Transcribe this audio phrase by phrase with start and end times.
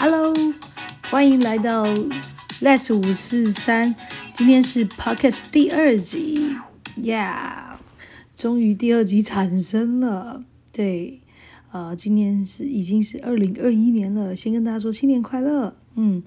[0.00, 0.32] Hello，
[1.10, 1.84] 欢迎来到
[2.62, 3.96] Let's 五四三，
[4.32, 6.54] 今天是 Podcast 第二集
[6.96, 7.74] ，Yeah，
[8.36, 10.44] 终于第二集产生了。
[10.70, 11.20] 对，
[11.72, 15.76] 呃，今年是已经是二零二一年了，先跟大家说新年快乐。
[15.96, 16.22] 嗯，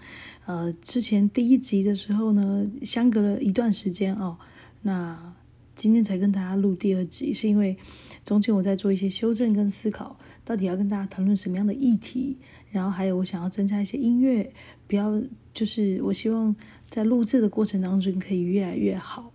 [0.45, 4.37] 呃，之前第一集的时候呢，相隔了一段时间哦，
[4.81, 5.30] 那
[5.75, 7.77] 今天才跟大家录第二集，是因为
[8.23, 12.37] 中间我在做一些修正跟思考，到底要跟大家谈论什么样的议题。
[12.69, 14.53] 然后还有，我想要增加一些音乐，
[14.87, 15.21] 不要
[15.53, 16.55] 就是我希望
[16.87, 19.33] 在录制的过程当中可以越来越好。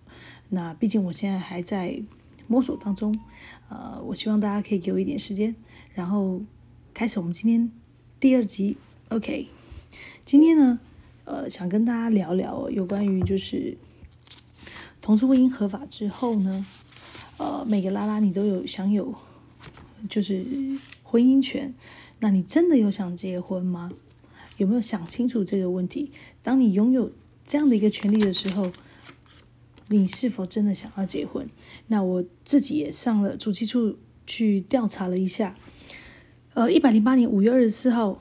[0.49, 2.01] 那毕竟我现在还在
[2.47, 3.19] 摸索当中，
[3.69, 5.55] 呃，我希望大家可以给我一点时间，
[5.93, 6.41] 然后
[6.95, 7.71] 开始我们今天
[8.21, 8.77] 第二集。
[9.09, 9.49] OK，
[10.25, 10.81] 今天呢，
[11.25, 13.77] 呃，想跟大家聊聊有关于就是
[15.07, 16.67] 同住婚姻合法之后呢，
[17.37, 19.15] 呃，每个拉拉你都有享有
[20.09, 20.45] 就是
[21.05, 21.73] 婚姻权。
[22.19, 23.93] 那你真的有想结婚吗？
[24.57, 26.11] 有没有想清楚这个问题？
[26.43, 27.13] 当你拥有
[27.45, 28.73] 这样的一个权利的时候，
[29.87, 31.49] 你是否真的想要结婚？
[31.87, 35.57] 那我自己也上了主计处去调查了一下，
[36.55, 38.21] 呃，一百零八年五月二十四号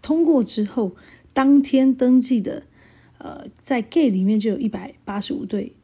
[0.00, 0.96] 通过之后，
[1.34, 2.62] 当天登记的，
[3.18, 5.74] 呃，在 gay 里面就有一百八十五对，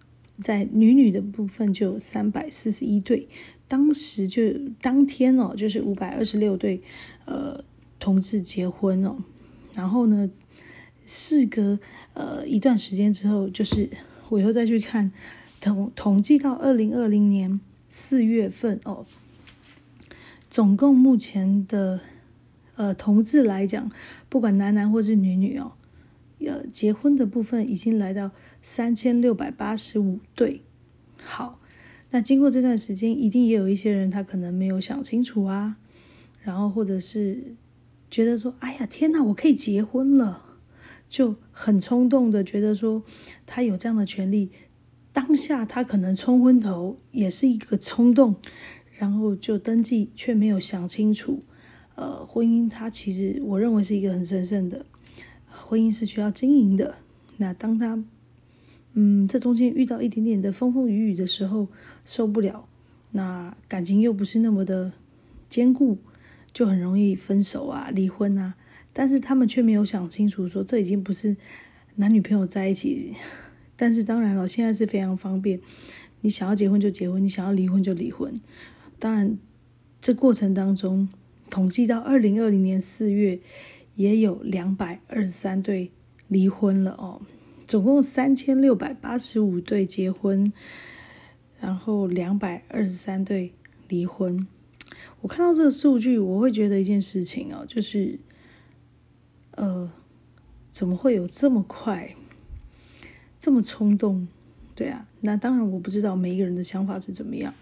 [0.41, 3.29] 在女女的部分就有三百四十一对。
[3.69, 4.42] 当时就
[4.81, 6.81] 当天哦，就是五百二十六对，
[7.25, 7.65] 呃，
[7.98, 9.17] 同志结婚哦。
[9.75, 10.31] 然后呢，
[11.05, 11.79] 事隔
[12.14, 13.91] 呃一段时间之后，就是
[14.29, 15.11] 我又再去看
[15.61, 17.59] 统统计到二零二零年
[17.91, 19.05] 四月份哦，
[20.48, 21.98] 总共目前的
[22.77, 23.91] 呃同志来讲，
[24.29, 25.73] 不管男男或是女女哦，
[26.41, 28.31] 呃结婚的部分已经来到
[28.62, 30.62] 三千六百八十五对，
[31.23, 31.61] 好。
[32.11, 35.77] 那经过这段时间，一定也有一些人他可能没有想清楚啊，
[36.41, 37.57] 然后或者是
[38.09, 40.45] 觉得说：“哎呀，天哪，我可以结婚了！”
[41.09, 43.03] 就很冲动的觉得说
[43.45, 44.51] 他有这样的权利，
[45.13, 48.36] 当下他可能冲昏头也是一个冲动，
[48.97, 51.42] 然后就登记却没有想清楚。
[51.97, 54.86] 呃，婚姻它其实我认为是一个很神圣的，
[55.56, 56.96] 婚姻是需要经营的。
[57.39, 58.02] 那当他
[58.94, 61.68] 嗯，这中间遇到一点点的风风雨雨的时候，
[62.06, 62.67] 受不了，
[63.12, 64.92] 那感情又不是那么的
[65.48, 65.98] 坚固，
[66.52, 68.55] 就很容易分手啊、离婚啊。
[68.94, 71.36] 但是他们却没有想清楚，说这已经不是
[71.96, 73.12] 男女朋友在一起。
[73.77, 75.61] 但是当然了，现在是非常方便，
[76.23, 78.33] 你想要结婚就结婚，你想要离婚就离婚。
[78.98, 79.36] 当然，
[80.00, 81.11] 这过程当中，
[81.50, 83.38] 统计到二零二零年四月，
[83.96, 85.90] 也有两百二十三对
[86.29, 87.20] 离婚了哦。
[87.67, 90.52] 总共三千六百八十五对结婚，
[91.61, 93.52] 然后两百二十三对
[93.89, 94.46] 离婚。
[95.23, 98.20] 我看到这个数据，我会觉得一件事情哦，就是，
[99.52, 99.90] 呃，
[100.70, 102.14] 怎么会有这么快，
[103.36, 104.29] 这么冲动？
[104.77, 107.52] 对啊，那当然我不知道每一个人的想法是怎么样。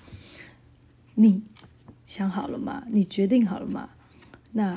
[1.14, 1.42] 你
[2.04, 2.84] 想好了吗？
[2.90, 3.90] 你决定好了吗？
[4.52, 4.76] 那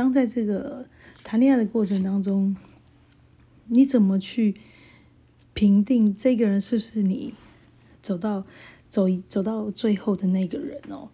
[0.00, 0.86] 当在这个
[1.22, 2.56] 谈恋爱的过程当中。
[3.72, 4.56] 你怎么去
[5.54, 7.34] 评定这个人是不是你
[8.02, 8.44] 走到
[8.88, 11.08] 走走到最后的那个人哦？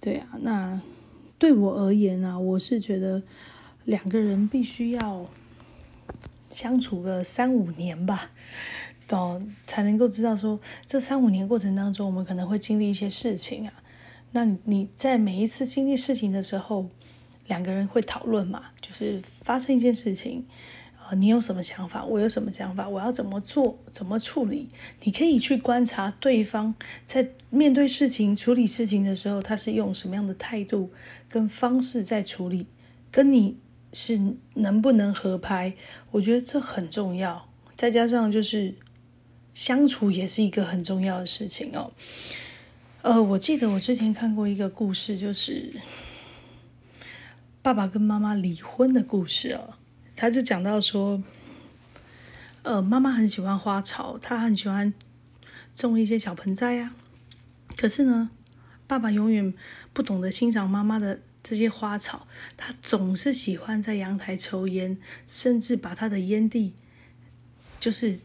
[0.00, 0.80] 对啊，那
[1.38, 3.22] 对我而言啊，我是觉得
[3.84, 5.26] 两个人必须要
[6.48, 8.30] 相处个三五年吧，
[9.10, 13.74] 哦，才能够知道说这三五年过程当中，我们可能会经历一些事情啊。
[14.30, 16.88] 那你在每一次经历事情的时候，
[17.52, 18.60] 两个人会讨论嘛？
[18.80, 20.46] 就是发生一件事情。
[21.14, 22.02] 你有什么想法？
[22.02, 22.88] 我有什么想法？
[22.88, 23.78] 我要怎么做？
[23.90, 24.70] 怎么处理？
[25.02, 26.74] 你可以去观察对方
[27.04, 30.90] 在面对事情、处理事情的时候，他是用什么样的态度
[31.28, 32.66] 跟方式在处理，
[33.10, 33.58] 跟你
[33.92, 34.18] 是
[34.54, 35.74] 能不能合拍？
[36.12, 37.46] 我觉得这很重要。
[37.74, 38.74] 再加上就是
[39.52, 41.92] 相处也是一个很重要的事情哦。
[43.02, 45.74] 呃，我记得我之前看过一个故事，就是
[47.62, 49.74] 爸爸跟妈妈离婚的故事哦。
[50.16, 51.22] 他就讲到说，
[52.62, 54.92] 呃，妈妈很喜欢花草，她很喜欢
[55.74, 56.94] 种一些小盆栽啊。
[57.76, 58.30] 可是呢，
[58.86, 59.54] 爸爸永远
[59.92, 62.26] 不懂得欣赏妈妈的这些花草，
[62.56, 66.74] 他总是喜欢在阳台抽烟，甚至把他的烟蒂
[67.80, 68.18] 就是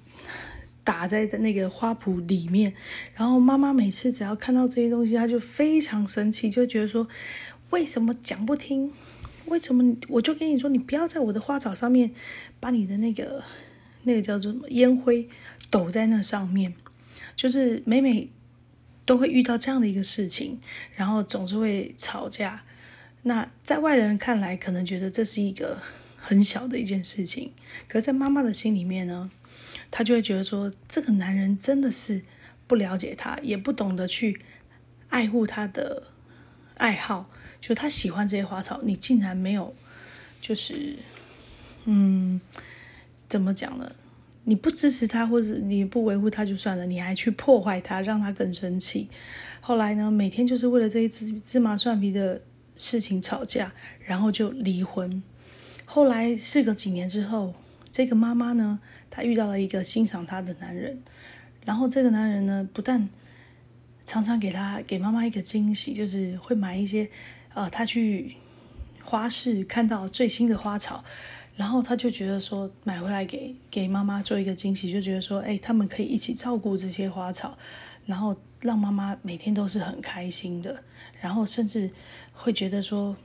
[0.83, 2.73] 打在的那个花圃里面。
[3.15, 7.07] 然后妈妈每次只要看到这些东西，他就非常生气，就觉得说，
[7.69, 8.91] 为什么讲不听？
[9.47, 12.11] 为什么我就跟你说，你不要在我的花草上面
[12.59, 13.43] 把你的那个
[14.03, 15.27] 那个叫做什么烟灰
[15.69, 16.73] 抖在那上面？
[17.35, 18.29] 就是每每
[19.05, 20.59] 都会遇到这样的一个事情，
[20.95, 22.63] 然后总是会吵架。
[23.23, 25.79] 那在外人看来，可能觉得这是一个
[26.17, 27.51] 很小的一件事情，
[27.87, 29.29] 可是在妈妈的心里面呢，
[29.91, 32.23] 她就会觉得说，这个男人真的是
[32.67, 34.39] 不了解她，也不懂得去
[35.09, 36.07] 爱护她的
[36.75, 37.29] 爱好，
[37.59, 39.73] 就他喜欢这些花草，你竟然没有，
[40.39, 40.95] 就是，
[41.85, 42.39] 嗯，
[43.27, 43.91] 怎么讲呢？
[44.43, 49.09] 你不支持他，或者你不维护他就算了，你还去破坏他，让他更生气。
[49.59, 52.41] 后来呢，每天就是为了这一芝芝麻蒜皮的
[52.77, 53.73] 事情吵架，
[54.05, 55.21] 然后就离婚。
[55.83, 57.53] 后来事隔几年之后，
[57.91, 61.01] 这个妈妈呢，她遇到了一个欣赏她的男人，
[61.65, 63.09] 然后这个男人呢，不但
[64.05, 67.09] 常常给她给妈妈一个惊喜，就是会买一些
[67.57, 68.35] 呃，他去
[69.03, 71.03] 花市看到最新的花草。
[71.55, 77.57] 然后他就觉得说买回来给给妈妈做一个惊喜，就觉得说，哎，他们可以一起照顾这些花草，
[78.05, 80.83] 然后让妈妈每天都是很开心的，
[81.19, 81.89] 然后甚至
[82.31, 83.17] 会觉得说，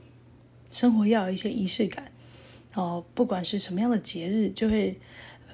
[0.71, 2.11] 生活要有一些仪式感，
[2.73, 4.99] 哦，不管是什么样的节日，就会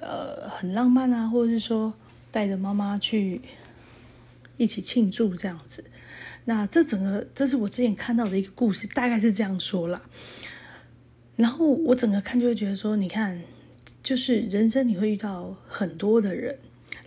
[0.00, 1.92] 呃很浪漫啊，或者是说
[2.30, 3.42] 带着妈妈去
[4.56, 5.84] 一起庆祝这样子。
[6.44, 10.02] 那这整个这是我之前看到的一个故事，大概是这样说啦。
[11.36, 13.42] 然后我整个看就会觉得说，你看，
[14.02, 16.58] 就是人生你会遇到很多的人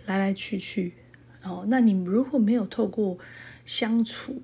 [0.06, 0.94] 来来去去，
[1.42, 3.18] 哦，那你如果没有透过
[3.64, 4.42] 相处，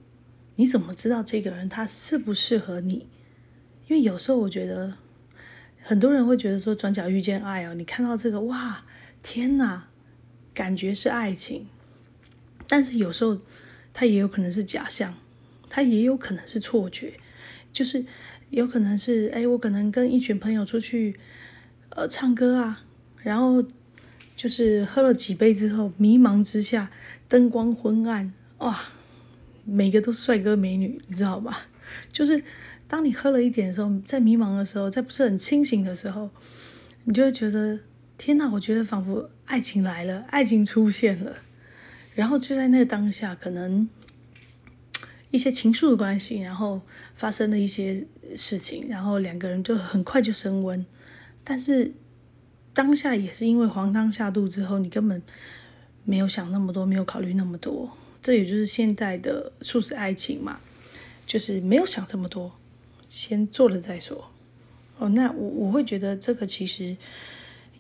[0.56, 3.08] 你怎么知道这个人他适不适合你？
[3.88, 4.94] 因为有时候我觉得
[5.82, 8.84] 很多人会觉得说，转角遇见爱哦，你看到这个哇，
[9.22, 9.88] 天哪，
[10.54, 11.66] 感觉是爱情，
[12.69, 13.38] 但是有时候
[13.92, 15.14] 它也有可能是假象，
[15.69, 17.14] 它也有可能是错觉，
[17.72, 18.04] 就是。
[18.50, 21.14] 有可能是哎，我可能跟一群朋友出去，
[21.90, 22.82] 呃，唱歌啊，
[23.22, 23.64] 然后
[24.34, 26.90] 就是喝了几杯之后，迷茫之下，
[27.28, 28.76] 灯光昏暗，哇，
[29.64, 31.69] 每个都帅哥美女，你知道吧？
[32.12, 32.43] 就是
[32.88, 36.28] 当你喝了一点的时候，在迷茫的时候，在不是很清醒的时候，
[37.04, 37.78] 你就会觉得
[38.19, 38.50] 天哪！
[38.50, 41.36] 我觉得仿佛爱情来了，爱情出现了，
[42.14, 43.88] 然后就在那个当下，可能。
[45.32, 46.80] 一些情愫的关系，然后
[47.14, 48.04] 发生了一些
[48.36, 50.84] 事情，然后两个人就很快就升温。
[51.44, 51.92] 但是
[52.74, 55.22] 当下也是因为黄汤下肚之后，你根本
[56.02, 57.96] 没有想那么多，没有考虑那么多。
[58.20, 60.60] 这也就是现代的素食爱情嘛，
[61.24, 62.52] 就是没有想这么多，
[63.08, 64.32] 先做了再说。
[64.98, 66.96] 哦，那我我会觉得这个其实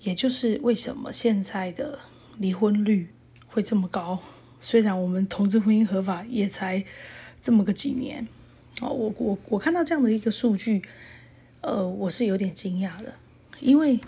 [0.02, 1.98] 也就是为什么现在的
[2.38, 3.08] 离婚率
[3.50, 4.18] 会这么高。
[4.60, 6.84] 虽然我们同志婚姻合法也才。
[7.42, 8.28] 这么个几年，
[8.82, 10.82] 哦，我我我看到这样的一个数据，
[11.62, 13.14] 呃，我是有点惊讶的，
[13.60, 13.98] 因为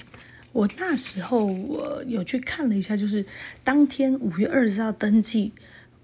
[0.52, 3.24] 我那时候我有去看了一下，就是
[3.64, 5.52] 当天五月二十号登记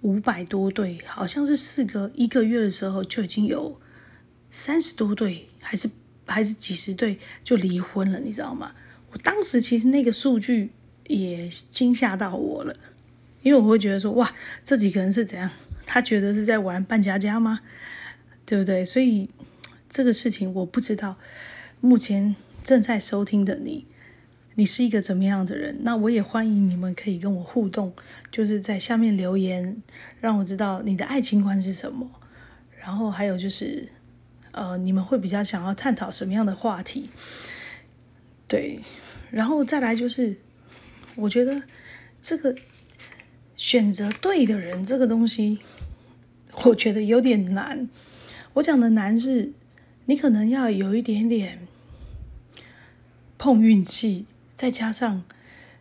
[0.00, 3.78] 五百多对，好像是四个一个月的时候就已经有
[4.50, 5.90] 三十多对，还是
[6.26, 8.72] 还是几十对就离婚了，你知道吗？
[9.12, 10.70] 我当时其实那个数据
[11.08, 12.74] 也惊吓到我了，
[13.42, 15.50] 因为我会觉得说，哇，这几个人是怎样？
[15.86, 17.60] 他觉得是在玩扮家家吗？
[18.44, 18.84] 对不对？
[18.84, 19.30] 所以
[19.88, 21.16] 这个事情我不知道。
[21.80, 23.86] 目前正在收听的你，
[24.56, 25.78] 你是一个怎么样的人？
[25.82, 27.94] 那我也欢迎你们可以跟我互动，
[28.30, 29.80] 就是在下面留言，
[30.20, 32.10] 让我知道你的爱情观是什么。
[32.80, 33.88] 然后还有就是，
[34.50, 37.10] 呃，你们会比较想要探讨什么样的话题？
[38.46, 38.80] 对，
[39.30, 40.36] 然后再来就是，
[41.16, 41.62] 我觉得
[42.20, 42.56] 这个
[43.58, 45.58] 选择对的人这个东西。
[46.64, 47.88] 我觉得有点难。
[48.54, 49.52] 我讲的难是，
[50.06, 51.68] 你可能要有一点点
[53.36, 54.24] 碰运气，
[54.56, 55.22] 再加上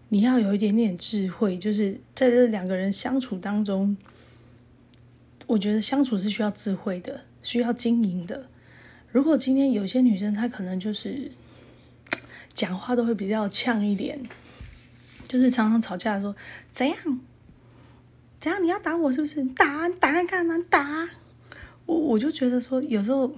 [0.10, 3.98] 你要有一点点智慧，就是在这两个人相处当中，
[5.48, 8.48] 我觉得相处是需要智慧的，需要经营的。
[9.12, 11.32] 如果今天有些女生她可能就是
[12.54, 14.20] 讲话都会比较呛一点，
[15.28, 16.36] 就是常常吵架的时候
[16.72, 16.98] 怎样？
[18.40, 18.64] 怎样？
[18.64, 19.44] 你要打我是不是？
[19.44, 20.58] 打打看看呢？
[20.70, 21.10] 打
[21.86, 23.34] 我我就觉得说，有时候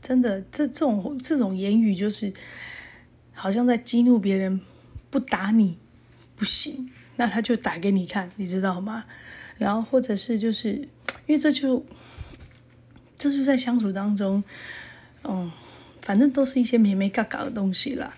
[0.00, 2.32] 真的这这种这种言语，就是
[3.32, 4.60] 好像在激怒别人，
[5.10, 5.78] 不打你
[6.36, 9.04] 不行，那他就打给你看，你知道吗？
[9.58, 10.72] 然后或者是就是
[11.26, 11.84] 因为这就
[13.16, 14.44] 这就在相处当中，
[15.24, 15.50] 嗯，
[16.02, 18.16] 反正都是一些没没嘎嘎的东西啦。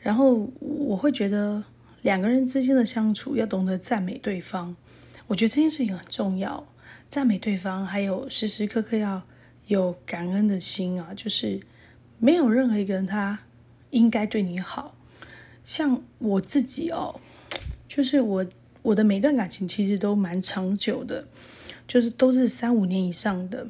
[0.00, 1.62] 然后我会觉得
[2.00, 4.74] 两个人之间的相处要懂得赞美对方。
[5.30, 6.66] 我觉得这件事情很重要，
[7.08, 9.22] 赞美对方，还有时时刻刻要
[9.68, 11.14] 有感恩的心啊。
[11.14, 11.60] 就是
[12.18, 13.38] 没有任何一个人他
[13.90, 14.96] 应该对你好，
[15.64, 17.20] 像我自己哦，
[17.86, 18.46] 就是我
[18.82, 21.28] 我的每段感情其实都蛮长久的，
[21.86, 23.68] 就是都是三五年以上的。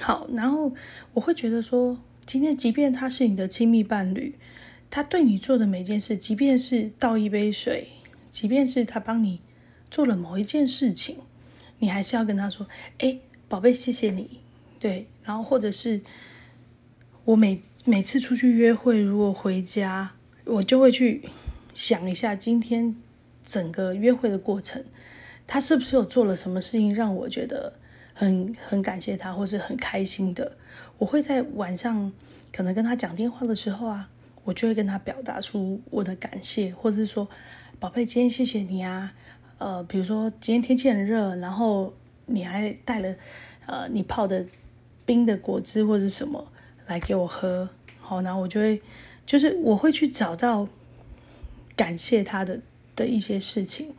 [0.00, 0.72] 好，然后
[1.12, 4.38] 我会觉得说，今天即便他是你的亲密伴侣，
[4.90, 7.88] 他对你做的每件事，即便是倒一杯水，
[8.30, 9.42] 即便是他帮你
[9.90, 11.18] 做了某一件事情，
[11.78, 12.66] 你还是要跟他说
[12.98, 14.40] ：“哎，宝贝，谢谢你。”
[14.80, 16.00] 对，然后或者是
[17.24, 20.12] 我每每次出去约会，如果回家，
[20.44, 21.28] 我就会去
[21.72, 22.96] 想一下今天
[23.44, 24.84] 整个约会的过程，
[25.46, 27.74] 他是不是有做了什么事情让我觉得。
[28.16, 30.56] 很很感谢他，或是很开心的。
[30.98, 32.12] 我会在晚上
[32.52, 34.08] 可能跟他讲电话的时候啊，
[34.44, 37.28] 我就会跟他表达出我的感谢，或者是说，
[37.80, 39.14] 宝贝，今天谢谢你啊。
[39.58, 41.92] 呃，比如说今天天气很热，然后
[42.26, 43.14] 你还带了
[43.66, 44.44] 呃你泡的
[45.04, 46.46] 冰的果汁或者什么
[46.86, 47.68] 来给我喝，
[48.00, 48.82] 好，然后我就会
[49.24, 50.68] 就是我会去找到
[51.76, 52.60] 感谢他的
[52.96, 53.92] 的一些事情，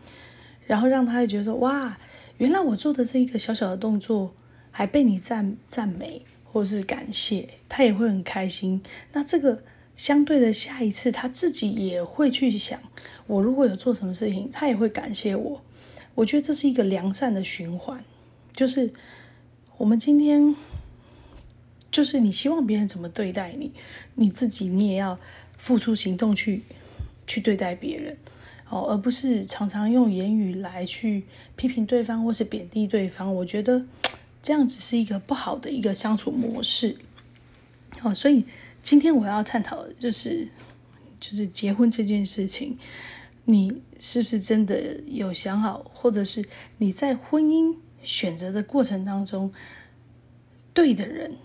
[0.65, 1.97] 然后让他觉得说哇。
[2.37, 4.33] 原来我做的这一个小小的动作，
[4.69, 8.83] 还被你赞赞美或是感谢，他也会很开心。
[9.13, 9.63] 那这个
[9.95, 12.79] 相对的，下一次他自己也会去想，
[13.27, 15.61] 我如果有做什么事情，他也会感谢我。
[16.15, 18.03] 我觉得这是一个良善的循环，
[18.53, 18.93] 就是
[19.77, 20.55] 我们今天，
[21.91, 23.71] 就是你希望别人怎么对待你，
[24.15, 25.19] 你自己你也要
[25.57, 26.63] 付出行动去
[27.27, 28.17] 去对待别人。
[28.69, 31.23] 哦，而不是常常用言语来去
[31.55, 33.85] 批评对方或是贬低对方，我觉得
[34.41, 36.97] 这样只是一个不好的一个相处模式。
[38.01, 38.45] 哦，所以
[38.85, 40.47] 今天我要探讨的就是，
[41.19, 42.77] 就是结婚这件事情，
[43.45, 46.45] 你是不是真的有想好，或者是
[46.77, 49.51] 你在婚姻选择的过程当中，
[50.71, 51.35] 对的人，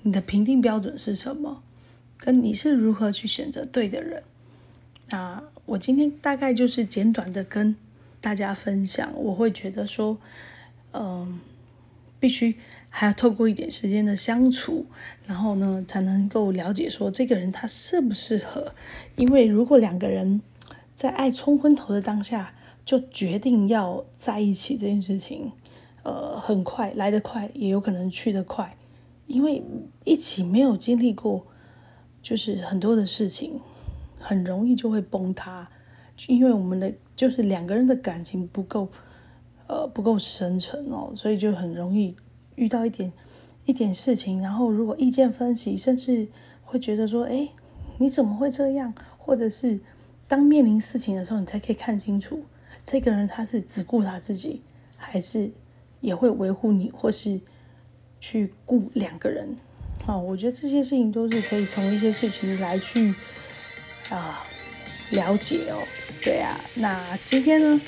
[0.00, 1.62] 你的评定标准是什么？
[2.16, 4.22] 跟你是如何去选择对的人？
[5.10, 7.76] 那我今天大概就是简短的跟
[8.22, 10.16] 大家分享，我会觉得说，
[10.94, 11.38] 嗯，
[12.18, 12.56] 必须
[12.88, 14.86] 还要透过一点时间的相处，
[15.26, 18.74] 然后呢，才能够了解说这个人他适不适合。
[19.16, 20.40] 因为如果两个人
[20.94, 22.54] 在爱冲昏头的当下
[22.84, 25.52] 就决定要在一起这件事情，
[26.02, 28.76] 呃，很快来得快，也有可能去得快，
[29.26, 29.62] 因为
[30.04, 31.46] 一起没有经历过，
[32.22, 33.60] 就是很多的事情。
[34.18, 35.68] 很容易就会崩塌，
[36.26, 38.88] 因为我们的就是两个人的感情不够，
[39.68, 42.14] 呃，不够深沉哦，所以就很容易
[42.54, 43.12] 遇到一点
[43.64, 46.28] 一点事情，然后如果意见分歧，甚至
[46.64, 47.48] 会觉得说，哎，
[47.98, 48.94] 你怎么会这样？
[49.18, 49.80] 或者是
[50.28, 52.44] 当面临事情的时候，你才可以看清楚
[52.84, 54.62] 这个人他是只顾他自己，
[54.96, 55.50] 还是
[56.00, 57.40] 也会维护你，或是
[58.20, 59.56] 去顾两个人。
[60.06, 63.12] 哦，我觉得这些事情都是可以从一些事情来去。
[64.10, 64.38] 啊，
[65.10, 65.82] 了解哦，
[66.24, 67.80] 对啊，那今天呢，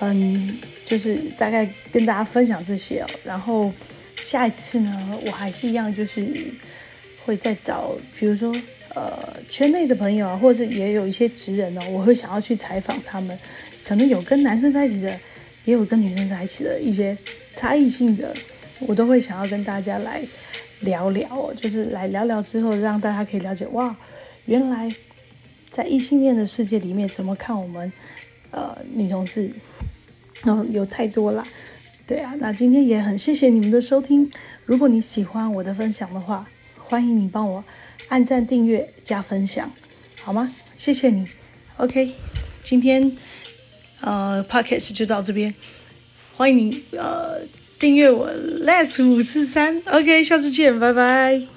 [0.00, 3.72] 嗯，就是大概跟大家分享这些哦，然后
[4.16, 6.26] 下一次呢，我还是一样，就是
[7.24, 8.54] 会再找，比如说
[8.94, 13.38] 呃，圈内的朋友啊，或者也有一些职人哦，我会想要去采访他们，
[13.86, 15.18] 可能有跟男生在一起的，
[15.64, 17.16] 也有跟女生在一起的一些
[17.52, 18.34] 差异性的，
[18.88, 20.22] 我都会想要跟大家来
[20.80, 23.96] 聊聊，就是来聊聊之后，让大家可以了解，哇，
[24.44, 24.94] 原来。
[25.68, 27.92] 在异性恋的世界里面，怎么看我们
[28.50, 29.50] 呃女同志？
[30.44, 31.44] 然后有太多了，
[32.06, 32.32] 对啊。
[32.40, 34.30] 那今天也很谢谢你们的收听。
[34.66, 36.46] 如果你喜欢我的分享的话，
[36.78, 37.64] 欢迎你帮我
[38.08, 39.72] 按赞、订阅、加分享，
[40.22, 40.52] 好吗？
[40.76, 41.26] 谢谢你。
[41.78, 42.08] OK，
[42.62, 43.16] 今天
[44.02, 45.52] 呃 Podcast 就到这边，
[46.36, 47.40] 欢迎你呃
[47.80, 49.74] 订阅我 Let's 五四三。
[49.86, 51.55] OK，下次见，拜拜。